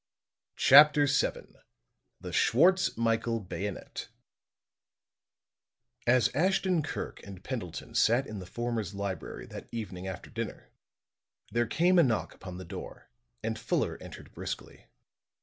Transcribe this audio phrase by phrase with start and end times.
[0.57, 1.57] CHAPTER VII
[2.19, 4.07] THE SCHWARTZ MICHAEL BAYONET
[6.07, 10.71] As Ashton Kirk and Pendleton sat in the former's library that evening after dinner,
[11.51, 13.11] there came a knock upon the door
[13.43, 14.87] and Fuller entered briskly.